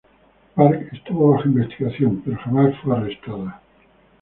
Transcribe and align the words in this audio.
Park 0.55 0.89
estuvo 0.93 1.29
bajo 1.29 1.47
investigación 1.47 2.23
pero 2.25 2.35
jamás 2.37 2.73
fue 2.81 2.97
arrestada. 2.97 3.61